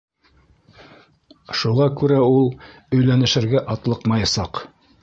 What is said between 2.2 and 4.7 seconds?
ул өйләнешергә атлыҡмаясаҡ.